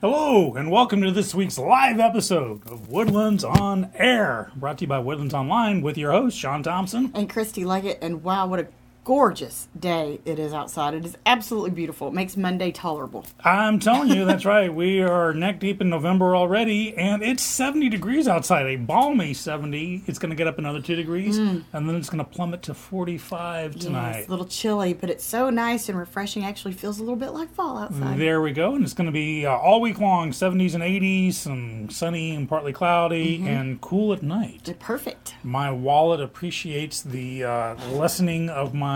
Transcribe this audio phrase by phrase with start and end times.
[0.00, 4.88] Hello, and welcome to this week's live episode of Woodlands on Air, brought to you
[4.88, 7.10] by Woodlands Online with your host, Sean Thompson.
[7.14, 7.98] and Christy Leggett.
[8.00, 8.68] And wow, what a
[9.04, 10.94] gorgeous day it is outside.
[10.94, 12.08] It is absolutely beautiful.
[12.08, 13.24] It makes Monday tolerable.
[13.44, 14.72] I'm telling you, that's right.
[14.72, 20.04] We are neck deep in November already, and it's 70 degrees outside, a balmy 70.
[20.06, 22.74] It's going to get up another two degrees, and then it's going to plummet to
[22.74, 24.16] 45 Yeah, tonight.
[24.20, 26.44] it's a little chilly, but it's so nice and refreshing.
[26.44, 28.18] Actually, feels a little bit like fall outside.
[28.18, 31.46] There we go, and it's going to be uh, all week long 70s and 80s,
[31.46, 33.46] and sunny and partly cloudy, Mm-hmm.
[33.48, 34.74] and cool at night.
[34.78, 35.34] Perfect.
[35.42, 38.89] My wallet appreciates the uh, lessening of my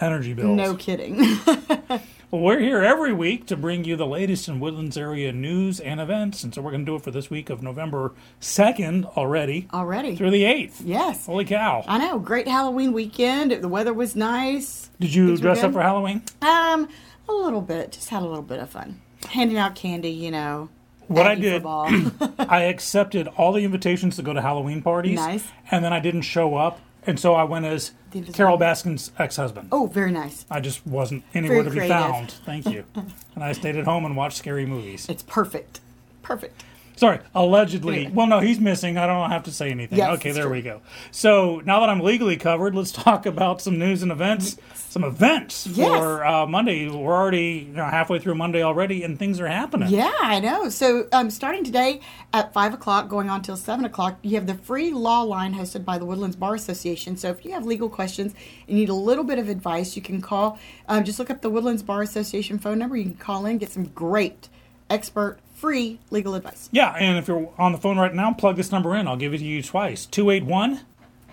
[0.00, 0.56] energy bills.
[0.56, 1.24] No kidding.
[2.32, 6.00] Well, we're here every week to bring you the latest in Woodlands area news and
[6.00, 9.68] events, and so we're going to do it for this week of November 2nd already
[9.70, 10.16] Already.
[10.16, 10.80] through the 8th.
[10.82, 11.26] Yes.
[11.26, 11.84] Holy cow.
[11.86, 12.18] I know.
[12.18, 13.52] Great Halloween weekend.
[13.52, 14.88] The weather was nice.
[14.98, 16.22] Did you Things dress up for Halloween?
[16.40, 16.88] Um,
[17.28, 17.92] a little bit.
[17.92, 19.02] Just had a little bit of fun.
[19.28, 20.70] Handing out candy, you know.
[21.08, 21.62] What I did.
[22.38, 25.16] I accepted all the invitations to go to Halloween parties.
[25.16, 25.46] Nice.
[25.70, 27.92] And then I didn't show up, and so I went as
[28.32, 28.58] Carole.
[28.58, 29.68] Baskin's ex husband.
[29.72, 30.44] oh, very nice.
[30.50, 31.96] I just wasn't anywhere Very to be creative.
[31.96, 32.30] found.
[32.44, 32.84] Thank you.
[32.94, 35.08] and I stayed at home and watched scary movies.
[35.08, 35.80] It's perfect.
[36.22, 36.62] Perfect.
[37.02, 38.06] Sorry, allegedly.
[38.14, 38.96] Well, no, he's missing.
[38.96, 39.98] I don't have to say anything.
[39.98, 40.52] Yes, okay, there true.
[40.52, 40.82] we go.
[41.10, 44.56] So now that I'm legally covered, let's talk about some news and events.
[44.88, 45.88] Some events Yes.
[45.98, 46.88] for uh, Monday.
[46.88, 49.88] We're already you know, halfway through Monday already, and things are happening.
[49.88, 50.68] Yeah, I know.
[50.68, 54.54] So, um, starting today at 5 o'clock, going on till 7 o'clock, you have the
[54.54, 57.16] free law line hosted by the Woodlands Bar Association.
[57.16, 58.32] So, if you have legal questions
[58.68, 60.56] and need a little bit of advice, you can call.
[60.88, 62.96] Um, just look up the Woodlands Bar Association phone number.
[62.96, 64.48] You can call in, get some great,
[64.88, 66.68] expert, free legal advice.
[66.72, 69.06] Yeah, and if you're on the phone right now, plug this number in.
[69.06, 70.80] I'll give it to you twice 281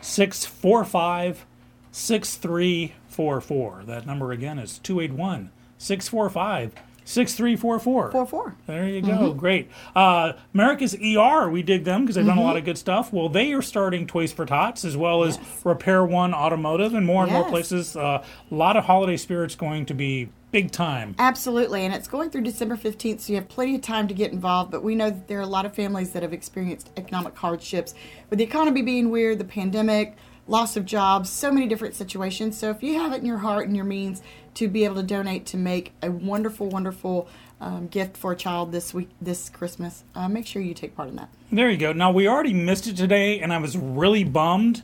[0.01, 1.45] 645
[1.91, 3.83] 6344.
[3.87, 6.73] That number again is 281 645
[7.09, 8.11] 6344.
[8.11, 8.55] 4 4.
[8.67, 9.07] There you go.
[9.07, 9.39] Mm-hmm.
[9.39, 9.69] Great.
[9.95, 13.11] Uh, America's ER, we dig them because they've done a lot of good stuff.
[13.11, 15.61] Well, they are starting Toys for Tots as well as Yes.
[15.65, 17.49] Repair One Automotive and more and more Yes.
[17.49, 17.95] places.
[17.95, 21.15] Uh, a lot of holiday spirits going to be big time.
[21.19, 24.31] Absolutely, and it's going through December 15th, so you have plenty of time to get
[24.31, 24.71] involved.
[24.71, 27.93] But we know that there are a lot of families that have experienced economic hardships
[28.29, 30.15] with the economy being weird, the pandemic,
[30.49, 32.57] loss of jobs, so many different situations.
[32.57, 34.21] So if you have it in your heart and your means
[34.55, 37.27] to be able to donate to make a wonderful, wonderful
[37.61, 41.09] um, gift for a child this week, this Christmas, uh, make sure you take part
[41.09, 41.29] in that.
[41.51, 41.93] There you go.
[41.93, 44.83] Now, we already missed it today, and I was really bummed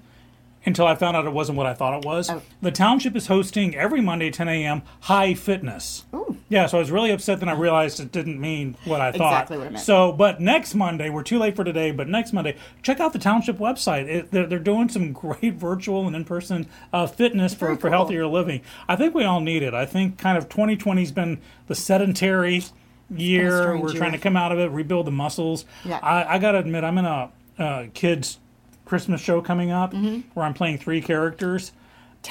[0.65, 2.29] until I found out it wasn't what I thought it was.
[2.29, 2.41] Oh.
[2.61, 6.05] The township is hosting every Monday, 10 a.m., High Fitness.
[6.13, 6.37] Ooh.
[6.47, 9.33] Yeah, so I was really upset then I realized it didn't mean what I thought.
[9.33, 9.85] Exactly what it meant.
[9.85, 13.19] So, but next Monday, we're too late for today, but next Monday, check out the
[13.19, 14.07] township website.
[14.07, 17.89] It, they're, they're doing some great virtual and in person uh, fitness for, Very for
[17.89, 18.61] healthier living.
[18.87, 19.73] I think we all need it.
[19.73, 22.63] I think kind of 2020 has been the sedentary
[23.09, 23.77] year.
[23.77, 23.97] We're year.
[23.97, 25.65] trying to come out of it, rebuild the muscles.
[25.83, 25.99] Yeah.
[26.01, 28.39] I, I got to admit, I'm in a uh, kids'
[28.85, 31.71] Christmas show coming up where I'm playing three characters.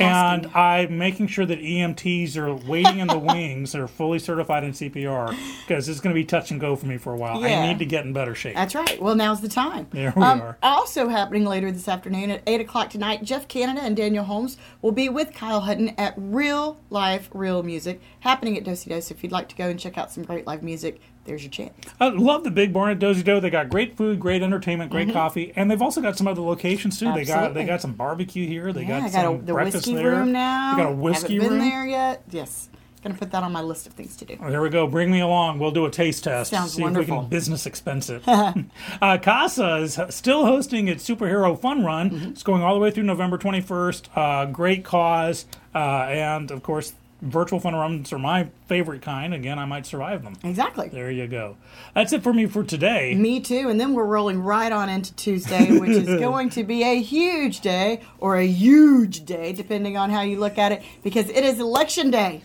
[0.01, 0.59] And Mm-hmm.
[0.59, 3.71] I'm making sure that EMTs are waiting in the wings.
[3.71, 6.97] They're fully certified in CPR because it's going to be touch and go for me
[6.97, 7.45] for a while.
[7.45, 8.57] I need to get in better shape.
[8.57, 9.01] That's right.
[9.01, 9.87] Well, now's the time.
[9.93, 10.59] There we um, are.
[10.65, 14.91] Also happening later this afternoon at 8 o'clock tonight, Jeff Canada and Daniel Holmes will
[14.91, 19.13] be with Kyle Hutton at Real Life, Real Music, happening at Dosey Doe's.
[19.13, 21.73] If you'd like to go and check out some great live music, there's your chance.
[22.01, 23.41] I love the Big Barn at Dosey Doe.
[23.41, 26.99] They got great food, great entertainment, great coffee, and they've also got some other locations
[26.99, 27.12] too.
[27.12, 27.55] They got Mm-hmm.
[27.55, 28.73] They got some barbecue here.
[28.73, 30.11] They Yeah, got I some a, the breakfast whiskey there.
[30.12, 30.77] room now.
[30.77, 31.69] They got a whiskey Haven't been room.
[31.71, 32.23] there yet.
[32.31, 32.69] Yes.
[33.03, 34.39] Gonna put that on my list of things to do.
[34.43, 34.87] Oh, There we go.
[34.87, 35.59] Bring me along.
[35.59, 36.51] We'll do a taste test.
[36.51, 37.21] Sounds see if we wonderful.
[37.21, 38.23] can business expense it.
[38.27, 42.09] uh, Casa is still hosting its superhero fun run.
[42.11, 42.29] Mm-hmm.
[42.31, 44.09] It's going all the way through November 21st.
[44.17, 45.45] Uh, great cause.
[45.75, 49.35] Uh, and, of course, virtual fun runs are my favorite kind.
[49.35, 50.37] Again, I might survive them.
[50.45, 50.89] Exactly.
[50.89, 51.57] There you go.
[51.95, 53.15] That's it for me for today.
[53.15, 53.69] Me too.
[53.69, 57.61] And then we're rolling right on into Tuesday, which is going to be a huge
[57.61, 61.59] day or a huge day, depending on how you look at it, because it is
[61.59, 62.43] election day.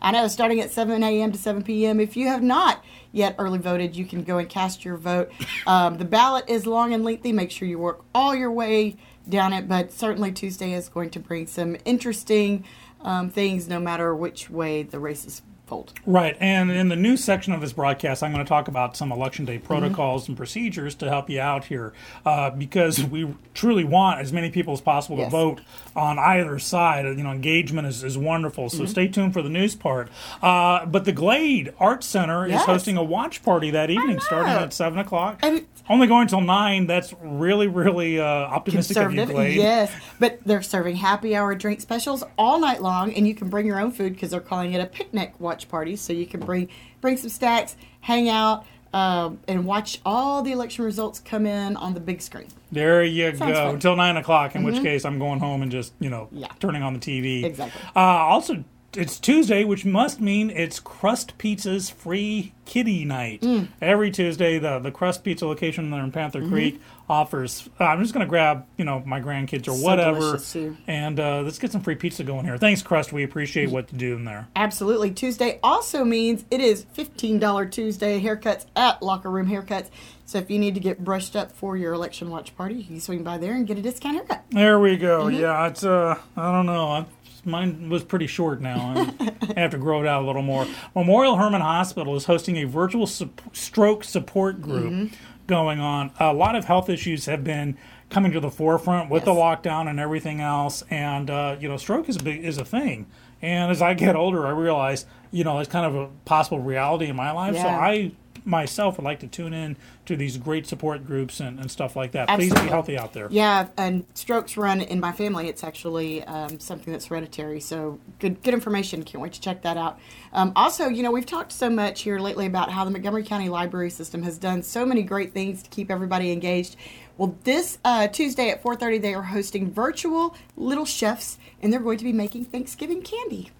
[0.00, 1.32] I know, starting at 7 a.m.
[1.32, 1.98] to 7 p.m.
[2.00, 5.30] If you have not yet early voted, you can go and cast your vote.
[5.66, 7.30] Um, the ballot is long and lengthy.
[7.30, 8.96] Make sure you work all your way
[9.28, 12.64] down it, but certainly Tuesday is going to bring some interesting
[13.02, 15.92] um, things no matter which way the races fold.
[16.06, 16.36] Right.
[16.40, 19.44] And in the news section of this broadcast, I'm going to talk about some election
[19.44, 19.66] day Mm-hmm.
[19.66, 21.92] protocols and procedures to help you out here
[22.24, 25.60] uh, because we truly want as many people as possible to vote
[25.94, 27.04] on either side.
[27.04, 28.66] You know, engagement is, is wonderful.
[28.66, 28.78] Mm-hmm.
[28.78, 30.08] So stay tuned for the news part.
[30.42, 34.72] Uh, but the Glade Art Center is hosting a watch party that evening starting at
[34.72, 35.40] 7 o'clock.
[35.42, 36.86] And- Only going till 9.
[36.86, 39.24] That's really, really uh, optimistic of you.
[39.24, 39.56] Glade.
[39.56, 43.66] Yes, but they're serving happy hour drink specials all night long, and you can bring
[43.66, 46.40] your own food because they're calling it a picnic watch watch parties, so you can
[46.40, 46.68] bring
[47.00, 51.94] bring some stacks, hang out, um, and watch all the election results come in on
[51.94, 52.46] the big screen.
[52.70, 53.44] There you Sounds go.
[53.46, 53.54] fun.
[53.54, 53.74] Mm-hmm.
[53.74, 56.46] Until nine o'clock, in which case I'm going home and just you know Yeah.
[56.60, 57.44] turning on the TV.
[57.44, 57.80] Exactly.
[57.96, 58.62] Uh, also,
[58.94, 63.40] it's Tuesday, which must mean it's Crust Pizza's free kiddie night.
[63.42, 63.68] Mm.
[63.80, 66.50] Every Tuesday, the the Crust Pizza location there in Panther Mm-hmm.
[66.50, 67.68] Creek offers.
[67.80, 70.38] Uh, I'm just going to grab you know my grandkids or So whatever,
[70.86, 72.56] and uh, let's get some free pizza going here.
[72.58, 73.12] Thanks, Crust.
[73.12, 74.48] We appreciate what you do in there.
[74.56, 75.10] Absolutely.
[75.10, 79.88] Tuesday also means it is $15 Tuesday haircuts at Locker Room Haircuts.
[80.26, 83.00] So if you need to get brushed up for your election watch party, you can
[83.00, 84.44] swing by there and get a discount haircut.
[84.50, 85.24] There we go.
[85.24, 85.40] Mm-hmm.
[85.40, 86.88] Yeah, it's uh, I don't know.
[86.88, 87.06] I,
[87.44, 89.12] mine was pretty short now.
[89.56, 90.66] I have to grow it out a little more.
[90.94, 95.14] Memorial Hermann Hospital is hosting a virtual sup- stroke support group Mm-hmm.
[95.46, 96.10] going on.
[96.20, 97.76] A lot of health issues have been
[98.10, 102.08] coming to the forefront with the lockdown and everything else, and uh, you know, stroke
[102.08, 103.06] is a big is a thing.
[103.42, 107.06] And as I get older, I realize you know it's kind of a possible reality
[107.06, 107.54] in my life.
[107.56, 108.12] So I
[108.44, 109.76] myself would like to tune in
[110.08, 112.28] to these great support groups and, and stuff like that.
[112.28, 112.70] Please be Absolutely.
[112.70, 113.28] healthy out there.
[113.30, 115.48] Yeah, and strokes run in my family.
[115.48, 117.60] It's actually um, something that's hereditary.
[117.60, 119.04] So good, good information.
[119.04, 119.98] Can't wait to check that out.
[120.32, 123.50] Um, also, you know, we've talked so much here lately about how the Montgomery County
[123.50, 126.76] Library System has done so many great things to keep everybody engaged.
[127.18, 131.98] Well, this uh, Tuesday at 4:30, they are hosting virtual little chefs, and they're going
[131.98, 133.50] to be making Thanksgiving candy.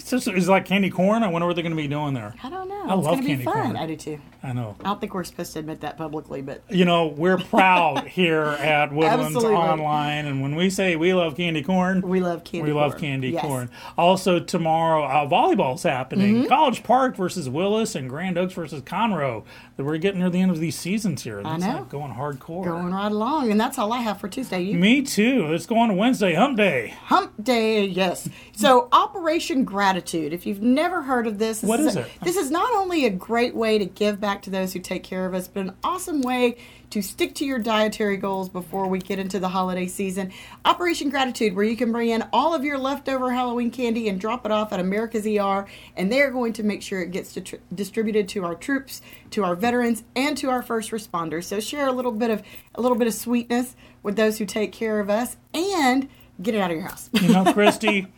[0.00, 1.22] So, so is it like candy corn?
[1.22, 2.34] I wonder what they're going to be doing there.
[2.42, 2.80] I don't know.
[2.88, 3.54] I it's love going to be candy fun.
[3.54, 3.76] corn.
[3.76, 4.20] I do too.
[4.42, 4.76] I know.
[4.80, 8.42] I don't think we're supposed to admit that publicly, but You know, we're proud here
[8.42, 9.56] at Woodlands Absolutely.
[9.56, 12.68] Online, and when we say we love candy corn, we love candy.
[12.68, 13.00] we love corn.
[13.00, 13.42] candy Yes.
[13.44, 13.68] corn.
[13.98, 16.36] Also tomorrow, uh, volleyball's happening.
[16.36, 16.46] Mm-hmm.
[16.48, 19.44] College Park versus Willis and Grand Oaks versus Conroe.
[19.76, 21.42] That We're getting near the end of these seasons here.
[21.44, 21.72] I It's know.
[21.78, 22.64] like going hardcore.
[22.64, 24.60] Going right along, and that's all I have for Tuesday.
[24.62, 25.46] You Me too.
[25.48, 26.94] Let's go on to Wednesday, Hump Day.
[27.06, 28.28] Hump Day, yes.
[28.56, 30.34] So Operation Gratitude.
[30.34, 32.06] If you've never heard of this, this What is a- it?
[32.22, 35.24] This is not only a great way to give back to those who take care
[35.24, 36.58] of us, but an awesome way
[36.90, 40.30] to stick to your dietary goals before we get into the holiday season.
[40.66, 44.44] Operation Gratitude, where you can bring in all of your leftover Halloween candy and drop
[44.44, 48.28] it off at America's ER, and they're going to make sure it gets ditri- distributed
[48.28, 49.00] to our troops,
[49.30, 51.44] to our veterans, and to our first responders.
[51.44, 52.42] So share a little bit of
[52.74, 56.08] a little bit of sweetness with those who take care of us, and
[56.42, 57.08] get it out of your house.
[57.14, 58.06] You know, Christy,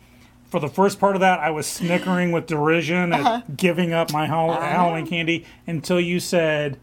[0.51, 3.41] for the first part of that, I was snickering with derision at Uh-huh.
[3.55, 6.77] giving up my Hall- Halloween candy until you said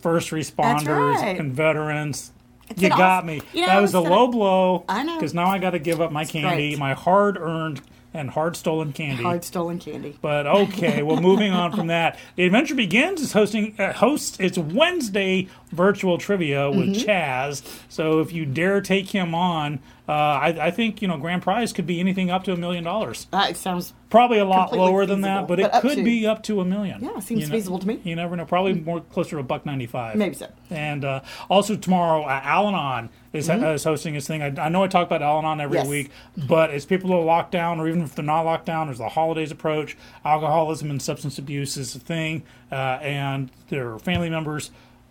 [0.00, 1.38] first responders right.
[1.38, 2.32] and veterans.
[2.70, 3.42] It's you an got awesome- me.
[3.54, 4.84] you know, that was a low blow.
[4.88, 5.14] I know.
[5.16, 6.78] Because now I got to give up my candy, great.
[6.78, 7.80] my hard earned
[8.12, 9.22] and hard stolen candy.
[9.22, 10.16] Hard stolen candy.
[10.20, 14.58] But okay, well, moving on from that, the adventure begins is hosting uh, hosts its
[14.58, 17.08] Wednesday virtual trivia with Mm-hmm.
[17.10, 17.62] Chaz.
[17.88, 21.72] So if you dare take him on, uh, I, I think you know grand prize
[21.72, 23.26] could be anything up to a million dollars.
[23.30, 26.02] That sounds Probably a lot lower than that, but it but up could to.
[26.02, 27.04] be up to a million.
[27.04, 28.00] Yeah, seems You know- feasible to me.
[28.04, 28.46] You never know.
[28.46, 30.16] Probably more closer to a buck ninety five.
[30.16, 30.48] maybe so.
[30.70, 31.20] And uh,
[31.50, 34.40] also tomorrow, uh, Al-Anon is, is hosting his thing.
[34.40, 35.84] I, I know I talk about Al-Anon every Mm-hmm.
[35.84, 35.90] Yes.
[35.90, 36.10] week,
[36.48, 39.10] but as people are locked down, or even if they're not locked down, as the
[39.10, 39.94] holidays approach,
[40.24, 42.42] alcoholism and substance abuse is a thing,
[42.72, 44.70] uh, and there are family members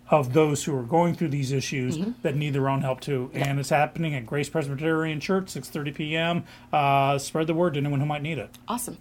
[0.10, 2.12] of those who are going through these issues Mm-hmm.
[2.22, 3.30] that need their own help too.
[3.34, 6.44] And it's happening at Grace Presbyterian Church, 6.30 p.m.
[6.72, 8.50] Uh, spread the word to anyone who might need it.
[8.68, 8.98] Awesome.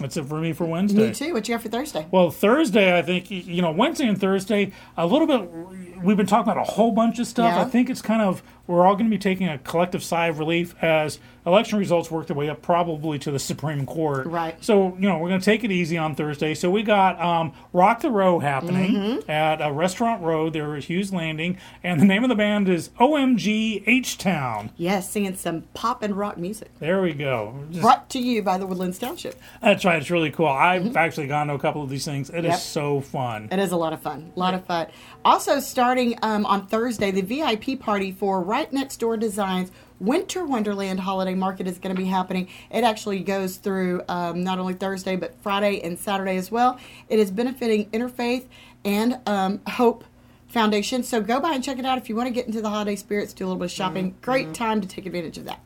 [0.00, 1.08] That's it for me for Wednesday.
[1.08, 1.34] Me too.
[1.34, 2.06] What you got for Thursday?
[2.10, 6.50] Well, Thursday, I think, you know, Wednesday and Thursday, a little bit, we've been talking
[6.50, 7.52] about a whole bunch of stuff.
[7.54, 7.60] Yeah.
[7.60, 10.38] I think it's kind of, we're all going to be taking a collective sigh of
[10.38, 14.26] relief as election results work their way up probably to the Supreme Court.
[14.26, 14.54] Right.
[14.64, 16.54] So, you know, we're going to take it easy on Thursday.
[16.54, 19.30] So we got um, Rock the Row happening Mm-hmm.
[19.30, 21.58] at a Restaurant Row there at Hughes Landing.
[21.82, 24.70] And the name of the band is OMG H Town.
[24.76, 26.70] Yes, singing some pop and rock music.
[26.78, 27.64] There we go.
[27.70, 29.40] Just- Brought to you by the Woodlands Township.
[29.60, 30.00] that's right.
[30.00, 30.46] It's really cool.
[30.46, 32.30] I've actually gone to a couple of these things.
[32.30, 32.50] It is Mm-hmm.
[32.52, 32.58] Yep.
[32.60, 33.48] so fun.
[33.50, 34.32] It is a lot of fun.
[34.36, 34.86] A lot of fun.
[35.24, 40.98] Also, starting um, on Thursday, the VIP party for Right Next Door Designs Winter Wonderland
[40.98, 42.48] Holiday Market is going to be happening.
[42.72, 46.78] It actually goes through um, not only Thursday, but Friday and Saturday as well.
[47.08, 48.46] It is benefiting Interfaith
[48.84, 50.04] and um, Hope
[50.48, 51.04] Foundation.
[51.04, 52.96] So go by and check it out if you want to get into the holiday
[52.96, 54.10] spirits, do a little bit of shopping.
[54.10, 54.20] Mm-hmm.
[54.22, 55.60] Great time to take advantage of that.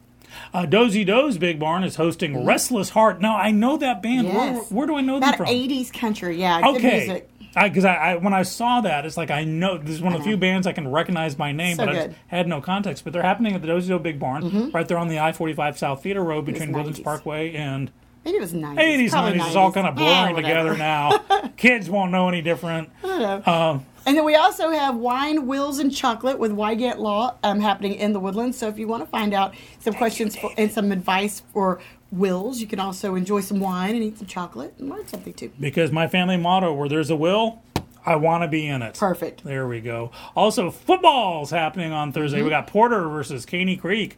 [0.53, 3.23] Uh, Dosey Doe's Big Barn is hosting Restless Heart.
[3.23, 4.29] Now I know that band.
[4.29, 4.71] Where, Yes.
[4.71, 5.55] where do I know That them from?
[5.55, 6.61] 80s country, yeah.
[6.61, 7.31] Good okay, music.
[7.61, 10.19] Because I, I, when I saw that, it's like I know this is one of
[10.21, 13.03] the few bands I can recognize by name, So but I just had no context.
[13.05, 15.55] But they're happening at the Dosey Doe Big Barn, right there on the I forty
[15.55, 17.91] five South Theater Road between Woodlands Parkway and
[18.25, 18.79] Maybe it was 90s.
[18.81, 19.47] eighties, Probably nineties.
[19.47, 20.43] It's all kind of blurring whatever.
[20.43, 21.19] together now.
[21.57, 22.91] Kids won't know any different.
[23.03, 23.53] I don't know.
[23.53, 27.95] Um, And then we also have wine, wills, and chocolate with Wygant Law um, happening
[27.95, 28.57] in the Woodlands.
[28.57, 31.81] So if you want to find out some questions for, and some advice for
[32.13, 35.51] wills, you can also enjoy some wine and eat some chocolate and learn something too.
[35.59, 37.63] Because my family motto, where there's a will,
[38.05, 38.95] I want to be in it.
[38.97, 39.43] Perfect.
[39.43, 40.13] There we go.
[40.37, 42.39] Also, football's happening on Thursday.
[42.39, 42.45] Mm-hmm.
[42.45, 44.17] We got Porter versus Caney Creek.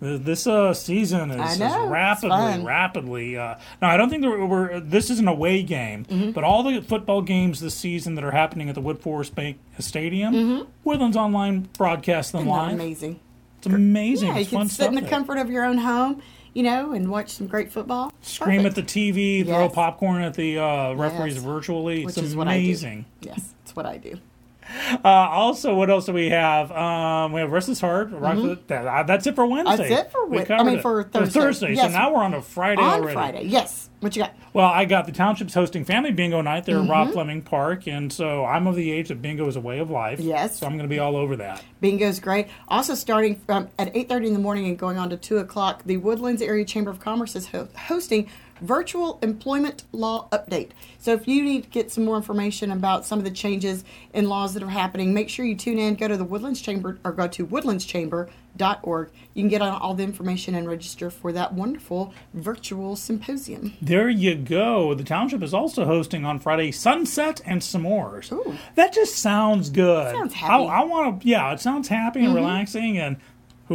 [0.00, 3.36] Th- This uh, season is, is know, it's rapidly, rapidly.
[3.36, 4.80] Uh, now, I don't think that we're.
[4.80, 6.30] This is an away game, Mm-hmm.
[6.32, 10.66] but all the football games this season that are happening at the Woodforest Bank Stadium,
[10.84, 12.72] Woodlands Online broadcasts them Isn't live.
[12.74, 13.20] amazing?
[13.58, 14.28] It's amazing.
[14.28, 15.10] Yeah, you it's can sit in the there.
[15.10, 16.22] comfort of your own home,
[16.54, 18.10] you know, and watch some great football.
[18.22, 21.44] Scream at the TV, throw popcorn at the uh, referees Yes.
[21.44, 22.06] virtually.
[22.06, 22.64] Which it's is what I do.
[22.64, 23.04] amazing.
[23.20, 24.18] Yes, it's what I do.
[25.04, 26.70] Uh, also, what else do we have?
[26.72, 28.10] Um, we have Restless Heart.
[28.12, 29.84] Rock the- that- uh, that's it for Wednesday.
[29.90, 29.92] Mm-hmm.
[29.92, 30.82] it for We Wed- I mean, it.
[30.82, 31.74] for Thursday.
[31.76, 33.14] So now we're on to Friday On already.
[33.14, 33.88] Friday, yes.
[34.00, 34.34] What you got?
[34.52, 36.90] Well, I got the township's hosting family bingo night there at Mm-hmm.
[36.90, 39.90] Rob Fleming Park, and so I'm of the age that bingo is a way of
[39.90, 40.18] life.
[40.20, 40.58] Yes.
[40.58, 41.62] So I'm going to be all over that.
[41.80, 42.48] Bingo's great.
[42.68, 45.98] Also, starting from at 8:30 in the morning and going on to 2 o'clock, the
[45.98, 48.28] Woodlands Area Chamber of Commerce is ho- hosting
[48.60, 50.70] virtual employment law update.
[50.98, 54.28] So, if you need to get some more information about some of the changes in
[54.28, 55.94] laws that are happening, make sure you tune in.
[55.94, 59.10] Go to the Woodlands Chamber or go to woodlandschamber.org.
[59.34, 63.74] You can get on all the information and register for that wonderful virtual symposium.
[63.80, 64.94] There you go.
[64.94, 68.32] The township is also hosting on Friday Sunset and S'mores.
[68.32, 68.56] Ooh.
[68.74, 70.14] That just sounds good.
[70.14, 70.64] Sounds happy.
[70.64, 70.72] Mm-hmm.
[70.72, 71.28] I, I want to.
[71.28, 72.98] Yeah, it sounds happy and relaxing.
[72.98, 73.16] And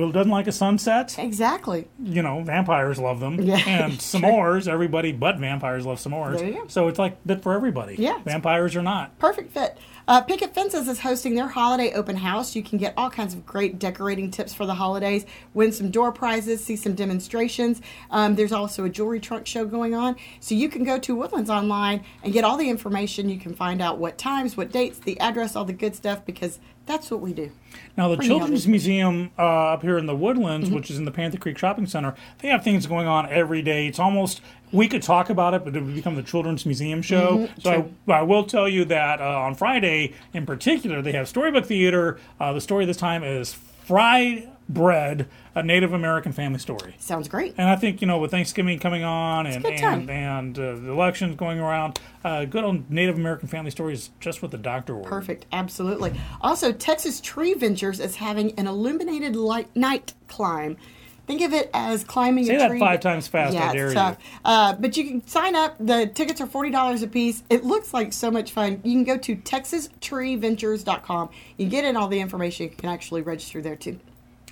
[0.02, 1.18] who doesn't like a sunset?
[1.18, 1.88] Exactly.
[2.04, 3.42] you know, vampires love them.
[3.42, 3.56] Yeah.
[3.66, 6.38] And s'mores, everybody but vampires love s'mores.
[6.38, 6.68] There you go.
[6.68, 7.96] So it's like bit for everybody.
[7.98, 8.20] Yeah.
[8.24, 9.18] Vampires or not.
[9.20, 9.78] Perfect fit.
[10.08, 12.56] Uh, Picket Fences is hosting their holiday open house.
[12.56, 15.25] You can get all kinds of great decorating tips for the holidays,
[15.56, 17.82] win some door prizes, see some demonstrations.
[18.12, 20.16] Um, there's also a jewelry trunk show going on.
[20.42, 23.30] So you can go to Woodlands Online and get all the information.
[23.30, 26.60] You can find out what times, what dates, the address, all the good stuff, because
[26.86, 27.51] that's what we do.
[27.98, 30.75] Now, the Bring Children's Museum uh, up here in the Woodlands, Mm-hmm.
[30.75, 33.88] which is in the Panther Creek Shopping Center, they have things going on every day.
[33.88, 37.48] It's almost, we could talk about it, but it would become the Children's Museum show.
[37.48, 37.62] Mm-hmm.
[37.62, 41.65] so I, I will tell you that uh, on Friday, in particular, they have Storybook
[41.65, 42.20] Theater.
[42.39, 46.95] Uh, the story this time is Fried Bread, a Native American family story.
[46.98, 47.53] Sounds great.
[47.57, 51.36] And I think you know with Thanksgiving coming on and and and uh, the elections
[51.36, 55.07] going around, uh, good old Native American family stories just what the doctor ordered.
[55.10, 56.19] Perfect, absolutely.
[56.41, 60.77] Also, Texas Tree Ventures is having an illuminated light night climb.
[61.27, 62.79] Think of it as climbing Say a that tree.
[62.79, 64.00] five times fast, Yeah, I dare it's you.
[64.00, 64.17] tough.
[64.43, 65.75] Uh, but you can sign up.
[65.79, 67.43] The tickets are forty dollars a piece.
[67.50, 68.79] It looks like so much fun.
[68.84, 71.29] You can go to texastreeventures.com.
[71.57, 72.65] You get in all the information.
[72.65, 74.00] You can actually register there too.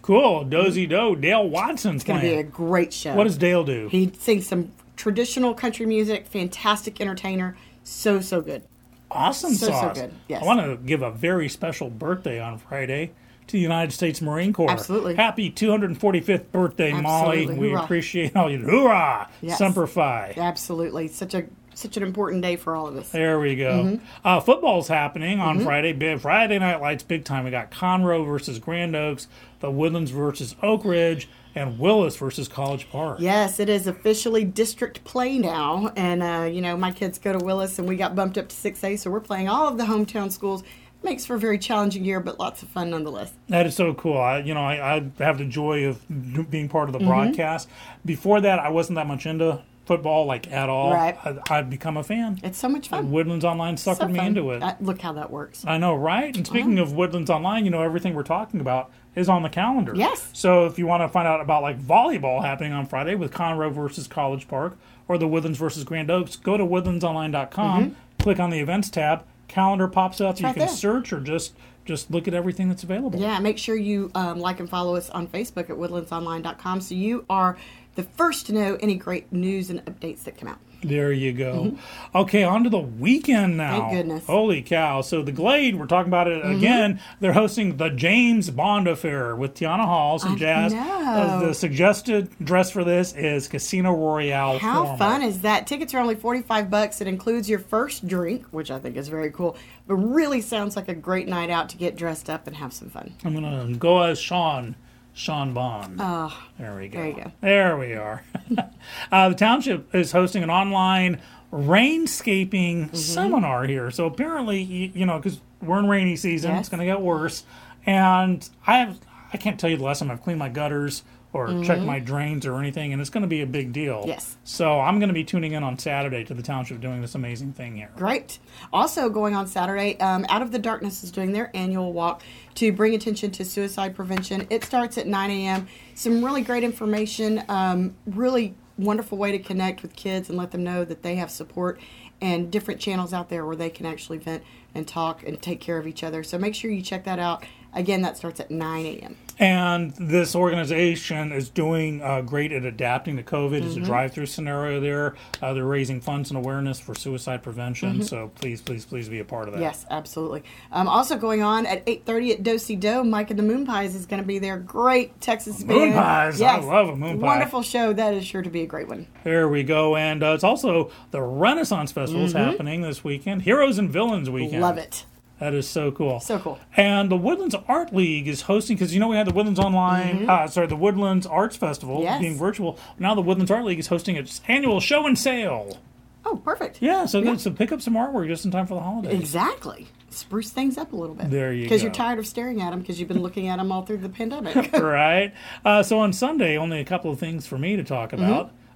[0.04, 1.16] Cool, Dosey Doe.
[1.16, 2.50] Dale Watson's It's going to be a playing.
[2.52, 3.16] great show.
[3.16, 3.88] What does Dale do?
[3.90, 6.28] he sings some traditional country music?
[6.28, 7.58] Fantastic entertainer.
[7.84, 8.62] So so good.
[9.10, 9.98] awesome so, so sauce.
[10.00, 10.44] good, yes.
[10.44, 13.12] I want to give a very special birthday on Friday
[13.48, 14.70] to the United States Marine Corps.
[14.72, 15.16] Absolutely.
[15.16, 17.40] Happy 245th birthday, Molly.
[17.40, 17.58] Absolutely.
[17.60, 17.84] We Hoorah.
[17.84, 18.60] appreciate all you.
[18.60, 19.30] Hoorah!
[19.42, 19.58] Yes.
[19.58, 20.34] Semper Fi.
[20.38, 21.44] Absolutely, such a
[21.76, 23.10] such an important day for all of us.
[23.10, 23.84] There we go.
[23.84, 24.06] Mm-hmm.
[24.24, 25.94] Uh, football's happening on Friday.
[25.94, 27.46] Big Friday Night Lights, big time.
[27.46, 29.28] We got Conroe versus Grand Oaks,
[29.60, 33.20] the Woodlands versus Oak Ridge, and Willis versus College Park.
[33.20, 37.44] Yes, it is officially district play now, and uh, you know my kids go to
[37.44, 39.84] Willis, and we got bumped up to six A, so we're playing all of the
[39.86, 40.64] hometown schools.
[41.04, 43.34] Makes for a very challenging year, but lots of fun nonetheless.
[43.50, 44.18] That is so cool.
[44.18, 46.02] I, you know, I, I have the joy of
[46.50, 46.96] being part Mm-hmm.
[46.96, 47.68] of the broadcast.
[48.06, 50.94] Before that, I wasn't that much into football, like at all.
[50.94, 51.18] Right.
[51.26, 52.40] I, I've become a fan.
[52.44, 53.12] It's so much fun.
[53.12, 54.64] Woodlands Online suckered So me into it.
[54.64, 55.66] Uh, look how that works.
[55.68, 56.36] I know, right?
[56.36, 59.94] And speaking of Woodlands Online, you know, everything we're talking about is on the calendar.
[59.96, 60.30] Yes.
[60.34, 63.72] So if you want to find out about like volleyball happening on Friday with Conroe
[63.74, 68.60] versus College Park or the Woodlands versus Grand Oaks, go to woodlandsonline.com, click on the
[68.60, 70.46] events tab, calendar pops up, you Mm-hmm.
[70.46, 70.76] right can there.
[70.76, 71.54] search or just
[71.86, 73.20] just look at everything that's available.
[73.20, 77.26] Yeah, make sure you um, like and follow us on Facebook at woodlandsonline.com so you
[77.30, 77.58] are
[77.96, 80.60] the first to know any great news and updates that come out.
[80.84, 81.78] There you go.
[82.14, 83.72] Okay, on to the weekend now.
[83.72, 83.80] Mm-hmm.
[83.82, 84.24] Thank goodness.
[84.24, 84.32] Mm-hmm.
[84.32, 85.02] Holy cow.
[85.02, 87.00] So the Glade, we're talking about it again.
[87.20, 90.74] They're hosting the James Bond Affair with Tiana Halls and I Jazz.
[90.74, 94.60] Uh, the suggested dress for this is Casino Royale.
[94.60, 94.98] How formal.
[94.98, 95.68] fun is that?
[95.68, 97.02] Tickets are only 45 bucks.
[97.02, 99.56] It includes your first drink, which I think is very cool,
[99.88, 102.90] but really sounds like a great night out to get dressed up and have some
[102.90, 103.14] fun.
[103.24, 104.76] I'm going to go as Sean.
[105.14, 105.98] Sean Bond.
[106.00, 106.98] Oh, there we go.
[107.00, 107.32] there you go.
[107.42, 108.24] There we are.
[109.12, 112.96] uh, the township is hosting an online rainscaping Mm-hmm.
[112.96, 113.92] seminar here.
[113.92, 116.62] So apparently, you, you know, because we're in rainy season, Yes.
[116.62, 117.44] it's going to get worse.
[117.86, 119.00] And I have,
[119.34, 121.04] I can't tell you the last time I've cleaned my gutters
[121.34, 124.02] or check my drains or anything, and it's going to be a big deal.
[124.02, 124.10] Mm-hmm.
[124.10, 124.38] Yes.
[124.44, 127.54] So I'm going to be tuning in on Saturday to the township doing this amazing
[127.54, 127.90] thing here.
[127.98, 128.38] Great.
[128.72, 132.22] Also, going on Saturday, um, Out of the Darkness is doing their annual walk
[132.56, 134.46] to bring attention to suicide prevention.
[134.52, 135.68] It starts at 9 a.m.
[135.96, 140.64] Some really great information, um, really wonderful way to connect with kids and let them
[140.64, 141.80] know that they have support
[142.22, 144.44] and different channels out there where they can actually vent
[144.76, 146.24] and talk and take care of each other.
[146.24, 147.44] So make sure you check that out.
[147.74, 149.18] Again, that starts at 9 a.m.
[149.40, 153.64] And this organization is doing uh, great at adapting to COVID.
[153.64, 155.16] It's a drive-through scenario there.
[155.42, 158.04] Uh, they're raising funds and awareness for suicide prevention.
[158.04, 159.62] So please, please, please be a part of that.
[159.62, 160.44] Yes, absolutely.
[160.72, 164.06] Um, also going on at 8.30 at Dosey Doe, Mike and the Moon Pies is
[164.06, 164.58] going to be there.
[164.58, 165.96] Great Texas Moon band.
[165.96, 167.26] Pies, I love a moon pie.
[167.26, 167.94] Wonderful show.
[167.94, 169.08] That is sure to be a great one.
[169.24, 169.96] There we go.
[169.96, 173.42] And uh, it's also the Renaissance Festival is happening this weekend.
[173.44, 174.62] Heroes and Villains weekend.
[174.62, 175.06] Love it.
[175.44, 176.22] That is so cool.
[176.22, 176.58] So cool.
[176.78, 180.30] And the Woodlands Art League is hosting because you know we had the Woodlands Online,
[180.30, 182.04] uh, sorry, the Woodlands Arts Festival Mm-hmm.
[182.06, 182.22] Yes.
[182.22, 182.80] being virtual.
[182.98, 185.80] Now the Woodlands Art League is hosting its annual show and sale.
[186.26, 186.82] Oh, perfect.
[186.82, 187.42] Yeah, so good.
[187.42, 189.20] So pick up some artwork just in time for the holidays.
[189.20, 189.88] Exactly.
[190.10, 191.30] Spruce things up a little bit.
[191.30, 191.66] There you go.
[191.66, 193.98] Because you're tired of staring at them because you've been looking at them all through
[193.98, 194.72] the pandemic.
[194.72, 195.34] right.
[195.66, 198.24] Uh, so on Sunday, only a couple of things for me to talk Mm-hmm.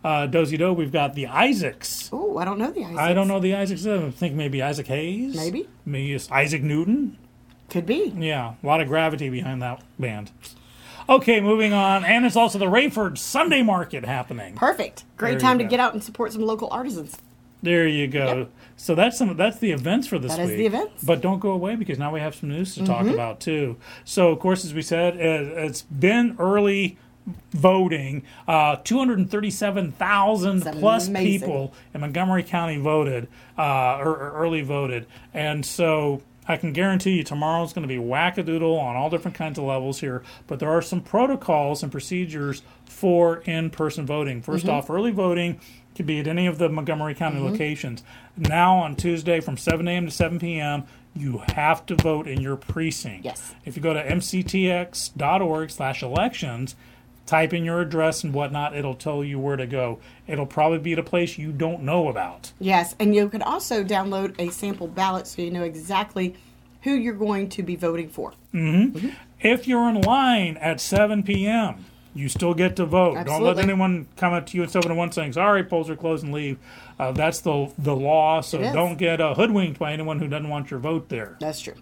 [0.08, 2.10] Uh, Dosey Doe, we've got the Isaacs.
[2.14, 2.98] oh, I don't know the Isaacs.
[3.00, 3.86] I don't know the Isaacs.
[3.86, 5.36] I think maybe Isaac Hayes.
[5.36, 5.68] Maybe.
[5.86, 7.18] Maybe it's Isaac Newton.
[7.70, 8.14] Could be.
[8.18, 10.32] Yeah, a lot of gravity behind that band.
[11.10, 12.06] Okay, moving on.
[12.06, 14.56] And it's also the Rayford Sunday Market happening.
[14.56, 15.04] Perfect.
[15.18, 15.70] Great There time to go.
[15.72, 17.18] get out and support some local artisans.
[17.62, 18.38] There you go.
[18.38, 18.50] Yep.
[18.78, 20.58] So that's some that's the events for this That is week.
[20.60, 20.94] the events.
[20.98, 21.08] Mm-hmm.
[21.08, 23.76] But don't go away because now we have some news to talk about too.
[24.06, 26.98] So of course, as we said, it, it's been early
[27.51, 28.24] voting.
[28.48, 31.39] Uh, Two hundred thirty-seven thousand plus amazing.
[31.41, 36.22] people in Montgomery County voted uh, or, or early voted, and so.
[36.50, 40.00] I can guarantee you tomorrow's going to be wackadoodle on all different kinds of levels
[40.00, 44.41] here, but there are some protocols and procedures for in person voting.
[44.41, 44.69] 1st Mm-hmm.
[44.69, 45.60] off, early voting
[45.93, 48.01] can be at any of the Montgomery County locations.
[48.38, 50.05] Now on Tuesday from 7 a.m.
[50.05, 53.25] to 7 p.m., you have to vote in your precinct.
[53.25, 53.53] Yes.
[53.65, 56.77] If you go to mctx.org slash elections,
[57.27, 60.00] type in your address and whatnot, it'll tell you where to go.
[60.25, 62.51] It'll probably be at a place you don't know about.
[62.60, 66.35] Yes, and you can also download a sample ballot so you know exactly
[66.81, 68.33] who you're going to be voting for.
[68.53, 69.09] Mm-hmm.
[69.42, 71.85] If you're in line at 7 p.m.,
[72.16, 73.18] you still get to vote.
[73.18, 73.46] Absolutely.
[73.46, 75.96] Don't let anyone come up to you at 7 to 1 saying, sorry, polls are
[75.96, 76.57] closed and leave.
[76.98, 80.72] Uh, that's the, the law, so don't get uh, hoodwinked by anyone who doesn't want
[80.72, 81.37] your vote there.
[81.40, 81.75] That's true.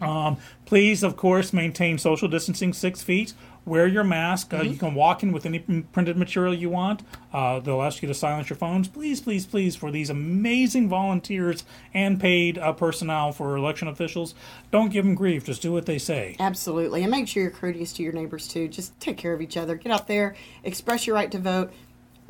[0.00, 3.34] Um, please, of course, maintain social distancing six feet.
[3.66, 4.54] Wear your mask.
[4.54, 7.02] Uh, You can walk in with any printed material you want.
[7.32, 8.86] Uh, they'll ask you to silence your phones.
[8.86, 14.36] Please, please, please, for these amazing volunteers and paid uh, personnel for election officials,
[14.70, 15.44] don't give them grief.
[15.44, 16.36] Just do what they say.
[16.38, 17.02] Absolutely.
[17.02, 18.68] And make sure you're courteous to your neighbors too.
[18.68, 19.74] Just take care of each other.
[19.74, 21.72] Get out there, express your right to vote,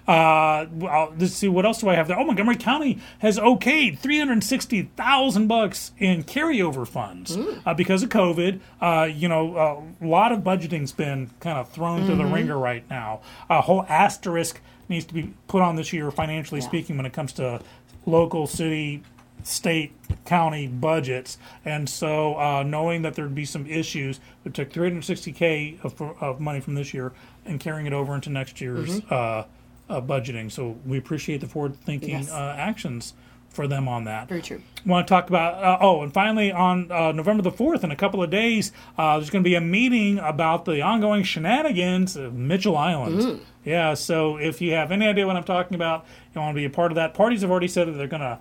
[0.09, 2.19] Uh, well, let's see what else do I have there.
[2.19, 8.03] Oh, Montgomery County has okayed three hundred sixty thousand bucks in carryover funds uh, because
[8.03, 8.61] of COVID.
[8.81, 9.57] Uh, you know,
[10.01, 13.21] a lot of budgeting's been kind of thrown through the ringer right now.
[13.49, 17.33] A whole asterisk needs to be put on this year, financially speaking, when it comes
[17.35, 17.61] to
[18.07, 19.03] local, city,
[19.43, 19.93] state,
[20.25, 21.39] county budgets.
[21.65, 26.61] And so, uh, knowing that there'd be some issues, we took 360k of, of money
[26.61, 27.13] from this year
[27.45, 29.45] and carrying it over into next year's uh,
[29.89, 30.51] uh, budgeting.
[30.51, 32.31] So we appreciate the forward-thinking Yes.
[32.31, 33.15] uh, actions
[33.57, 34.29] for them on that.
[34.29, 34.63] Very true.
[34.85, 35.55] Want to talk about?
[35.55, 39.17] Uh, oh, and finally, on uh, November the fourth, in a couple of days, uh,
[39.19, 43.41] there's going to be a meeting about the ongoing shenanigans of Mitchell Island.
[43.65, 46.67] Yeah, so if you have any idea what I'm talking about, you want to be
[46.67, 47.15] a part of that.
[47.15, 48.39] Parties have already said that they're going to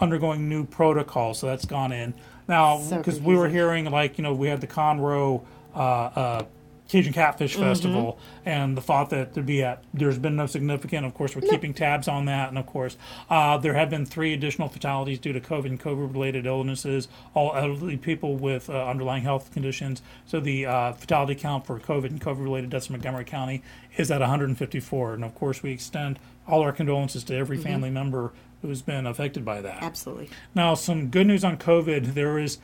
[0.00, 1.38] undergoing new protocols.
[1.38, 2.14] So that's gone in.
[2.48, 6.44] Now, So because we were hearing, like, you know, we had the Conroe uh, uh,
[6.88, 11.14] Cajun Catfish Festival and the thought that there'd be a, there's been no significant, of
[11.14, 12.50] course, we're keeping tabs on that.
[12.50, 12.96] And of course,
[13.30, 17.54] uh, there have been three additional fatalities due to COVID and COVID related illnesses, all
[17.56, 20.02] elderly people with uh, underlying health conditions.
[20.26, 23.62] So the uh, fatality count for COVID and COVID related deaths in Montgomery County
[23.96, 25.14] is at 154.
[25.14, 28.32] And of course, we extend all our condolences to every family member
[28.64, 29.82] who's been affected by that.
[29.82, 30.30] Absolutely.
[30.54, 32.14] Now, some good news on COVID.
[32.14, 32.58] There is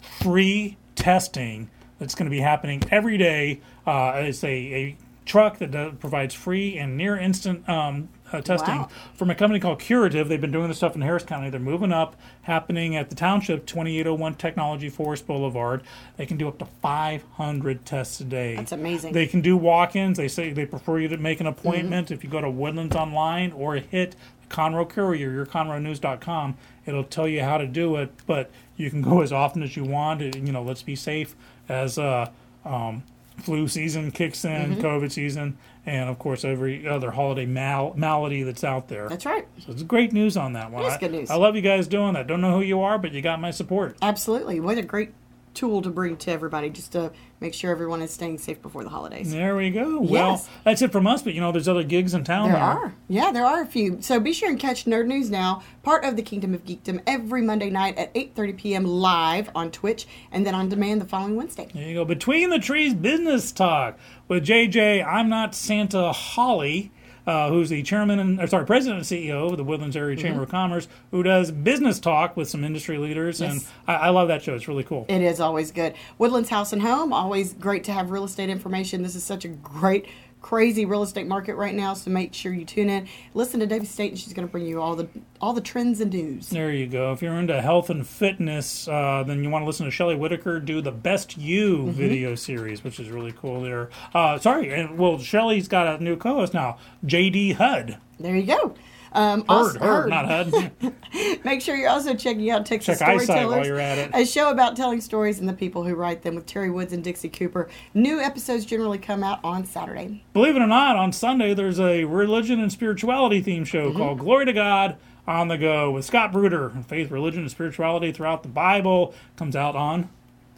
[0.00, 3.60] free testing that's going to be happening every day.
[3.86, 8.74] Uh, it's a, a truck that does, provides free and near instant um, uh, testing
[8.76, 8.88] Wow.
[9.14, 10.26] from a company called Curative.
[10.28, 11.50] They've been doing this stuff in Harris County.
[11.50, 15.82] They're moving up, happening at the township, 2801 Technology Forest Boulevard.
[16.16, 18.56] They can do up to 500 tests a day.
[18.56, 19.12] That's amazing.
[19.12, 20.16] They can do walk-ins.
[20.16, 22.10] They say they prefer you to make an appointment.
[22.10, 24.16] If you go to Woodlands Online or hit
[24.52, 28.12] Conroe Courier, your ConroeNews.com, it'll tell you how to do it.
[28.26, 30.20] But you can go as often as you want.
[30.20, 31.34] You know, let's be safe
[31.68, 32.30] as uh,
[32.64, 33.02] um,
[33.38, 38.62] flu season kicks in, COVID season, and of course every other holiday mal- malady that's
[38.62, 39.08] out there.
[39.08, 39.46] That's right.
[39.64, 40.84] So it's great news on that one.
[40.84, 41.30] I- good news.
[41.30, 42.26] I love you guys doing that.
[42.26, 43.96] Don't know who you are, but you got my support.
[44.02, 44.60] Absolutely.
[44.60, 45.12] What a great
[45.54, 48.90] tool to bring to everybody just to make sure everyone is staying safe before the
[48.90, 49.30] holidays.
[49.30, 50.00] There we go.
[50.00, 51.22] Well, that's it from us.
[51.22, 52.50] But you know, there's other gigs in town.
[52.50, 52.78] There now.
[52.78, 52.94] are.
[53.08, 54.00] Yeah, there are a few.
[54.00, 57.42] So be sure and catch Nerd News Now, part of the Kingdom of Geekdom, every
[57.42, 58.84] Monday night at 8.30 p.m.
[58.84, 61.68] live on Twitch and then on demand the following Wednesday.
[61.74, 62.04] There you go.
[62.04, 65.04] Between the Trees Business Talk with JJ.
[65.06, 66.90] I'm not Santa Holly,
[67.26, 70.26] uh, who's the chairman and or sorry, president and CEO of the Woodlands Area Mm-hmm.
[70.26, 74.28] Chamber of Commerce, who does business talk with some industry leaders, and I, I love
[74.28, 74.54] that show.
[74.54, 75.06] It's really cool.
[75.08, 75.94] It is always good.
[76.18, 79.02] Woodlands House and Home, always great to have real estate information.
[79.02, 80.06] This is such a great,
[80.42, 83.08] crazy real estate market right now, so make sure you tune in.
[83.32, 85.08] Listen to Debbie State, and she's going to bring you all the
[85.40, 86.48] all the trends and news.
[86.50, 87.12] There you go.
[87.12, 90.60] If you're into health and fitness, uh, then you want to listen to Shelly Whitaker
[90.60, 91.90] do the Best You Mm-hmm.
[91.92, 93.62] video series, which is really cool.
[93.62, 93.88] There.
[94.12, 97.98] Uh, sorry, and well, Shelly's got a new co-host now, JD Hud.
[98.20, 98.74] There you go.
[99.14, 100.72] Um, Heard, heard, not Hud.
[101.44, 104.10] Make sure you're also checking out Texas Check Storytellers, while you're at it.
[104.14, 107.04] a show about telling stories and the people who write them with Terry Woods and
[107.04, 107.68] Dixie Cooper.
[107.94, 110.24] New episodes generally come out on Saturday.
[110.32, 113.98] Believe it or not, on Sunday there's a religion and spirituality theme show Mm-hmm.
[113.98, 114.96] called Glory to God
[115.26, 116.70] on the Go with Scott Bruder.
[116.88, 120.08] Faith, religion, and spirituality throughout the Bible comes out on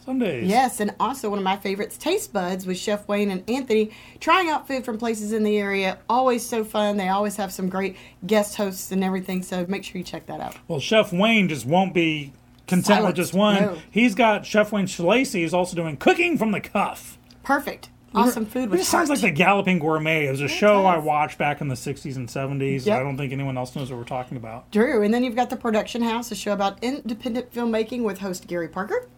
[0.05, 0.47] Sundays.
[0.47, 4.49] Yes, and also one of my favorites, Taste Buds, with Chef Wayne and Anthony, trying
[4.49, 5.97] out food from places in the area.
[6.07, 6.97] Always so fun.
[6.97, 10.39] They always have some great guest hosts and everything, so make sure you check that
[10.39, 10.55] out.
[10.67, 12.33] Well, Chef Wayne just won't be
[12.67, 13.55] content with just one.
[13.55, 13.77] No.
[13.89, 17.17] He's got Chef Wayne Schlacey is also doing cooking from the cuff.
[17.43, 17.89] Perfect.
[18.13, 20.27] Awesome food It just sounds like the Galloping Gourmet.
[20.27, 22.85] It was a show I watched back in the 60s and 70s.
[22.85, 22.97] Yep.
[22.97, 24.71] I don't think anyone else knows what we're talking about.
[24.71, 25.03] Drew.
[25.03, 28.69] And then you've got The Production House, a show about independent filmmaking with host Gary
[28.69, 29.09] Parker.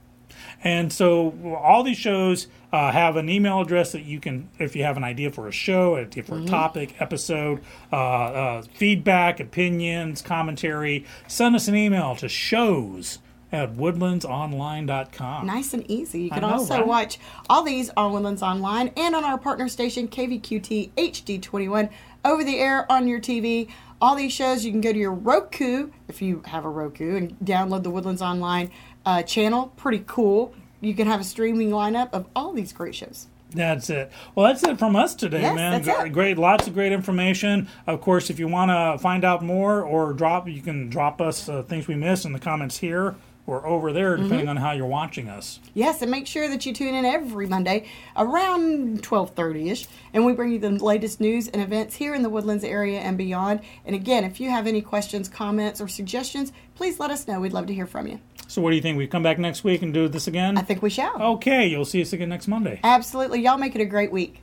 [0.63, 4.83] And so all these shows uh, have an email address that you can, if you
[4.83, 6.53] have an idea for a show, a different Mm-hmm.
[6.53, 13.19] topic, episode, uh, uh, feedback, opinions, commentary, send us an email to shows
[13.51, 15.45] at woodlandsonline.com.
[15.45, 16.23] Nice and easy.
[16.23, 16.87] You can know, also right?
[16.87, 21.89] watch all these on Woodlands Online and on our partner station, KVQT HD21,
[22.25, 23.69] over the air on your TV.
[23.99, 27.38] All these shows, you can go to your Roku, if you have a Roku, and
[27.39, 28.69] download the Woodlands Online
[29.05, 29.73] uh, channel.
[29.75, 30.53] Pretty cool.
[30.81, 33.27] You can have a streaming lineup of all these great shows.
[33.51, 34.12] That's it.
[34.36, 35.81] Well, that's it from us today, Yes, man.
[35.81, 36.12] that's it.
[36.13, 37.69] Great, lots of great information.
[37.88, 41.47] Of course, if you want to find out more or drop, you can drop us
[41.49, 43.15] uh, things we missed in the comments here
[43.47, 44.49] or over there, depending Mm-hmm.
[44.49, 45.60] on how you're watching us.
[45.73, 50.51] Yes, and make sure that you tune in every Monday around 12:30ish, and we bring
[50.51, 53.62] you the latest news and events here in the Woodlands area and beyond.
[53.86, 57.39] And again, if you have any questions, comments, or suggestions, please let us know.
[57.39, 58.19] We'd love to hear from you.
[58.49, 58.97] So, what do you think?
[58.97, 60.57] We come back next week and do this again?
[60.57, 61.21] I think we shall.
[61.21, 62.79] Okay, you'll see us again next Monday.
[62.83, 63.41] Absolutely.
[63.41, 64.41] Y'all make it a great week.